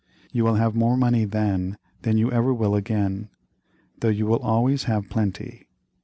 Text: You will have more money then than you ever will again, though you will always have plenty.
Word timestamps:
You 0.31 0.43
will 0.45 0.55
have 0.55 0.73
more 0.73 0.97
money 0.97 1.25
then 1.25 1.77
than 2.01 2.17
you 2.17 2.31
ever 2.31 2.51
will 2.55 2.73
again, 2.75 3.29
though 3.99 4.09
you 4.09 4.25
will 4.25 4.39
always 4.41 4.85
have 4.85 5.11
plenty. 5.11 5.67